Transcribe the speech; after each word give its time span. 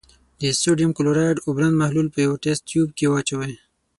د 0.41 0.43
سوډیم 0.61 0.91
کلورایډ 0.97 1.37
اوبلن 1.47 1.73
محلول 1.81 2.07
په 2.11 2.19
یوه 2.25 2.37
تست 2.43 2.61
تیوب 2.69 2.89
کې 2.97 3.05
واچوئ. 3.09 3.53